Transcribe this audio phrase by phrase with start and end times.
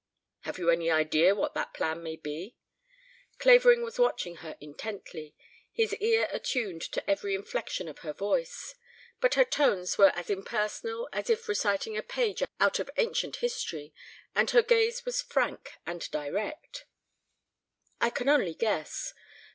[0.39, 2.55] "Have you any idea of what that plan may be?"
[3.37, 5.35] Clavering was watching her intently,
[5.71, 8.73] his ear attuned to every inflection of her voice.
[9.19, 13.93] But her tones were as impersonal as if reciting a page out of ancient history,
[14.33, 16.85] and her gaze was frank and direct.
[17.99, 19.13] "I can only guess.